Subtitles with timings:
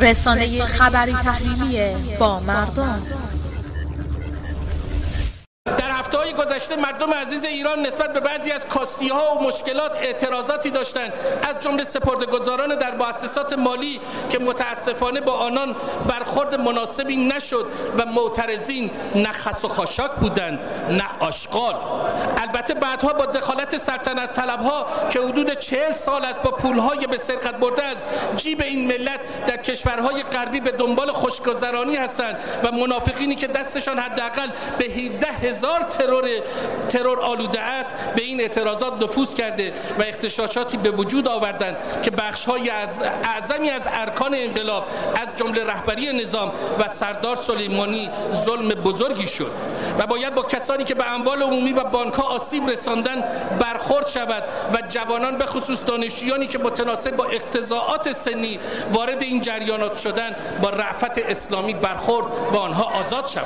[0.00, 3.02] رسانه خبری تحلیلی با مردم.
[6.26, 9.96] در هفته های گذشته مردم عزیز ایران نسبت به بعضی از کاستی ها و مشکلات
[9.96, 11.12] اعتراضاتی داشتند.
[11.42, 14.00] از جمله سپردگزاران در مؤسسات مالی
[14.30, 15.76] که متاسفانه با آنان
[16.08, 17.66] برخورد مناسبی نشد
[17.98, 20.58] و معترضین نه خس و خاشاک بودند
[20.90, 21.74] نه آشغال.
[22.38, 27.18] البته بعدها با دخالت سلطنت طلب ها که حدود چهل سال است با پولهای به
[27.18, 28.04] سرقت برده از
[28.36, 34.48] جیب این ملت در کشورهای غربی به دنبال خوشگذرانی هستند و منافقینی که دستشان حداقل
[34.78, 36.15] به 17 هزار ترور
[36.88, 42.70] ترور آلوده است به این اعتراضات نفوذ کرده و اختشاشاتی به وجود آوردند که بخش‌های
[42.70, 44.86] از اعظمی از ارکان انقلاب
[45.22, 49.50] از جمله رهبری نظام و سردار سلیمانی ظلم بزرگی شد.
[49.98, 53.24] و باید با کسانی که به اموال عمومی و بانک‌ها آسیب رساندن
[53.60, 58.58] برخورد شود و جوانان به خصوص دانشجویانی که متناسب با اقتضاعات سنی
[58.92, 63.44] وارد این جریانات شدن با رعفت اسلامی برخورد با آنها آزاد شود.